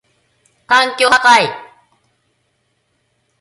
[0.65, 1.51] 環境破壊